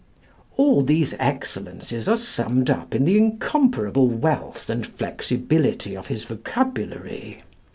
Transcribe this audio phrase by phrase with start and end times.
[0.57, 7.43] All these excellences are summed up in the incomparable wealth and flexibility of his vocabulary.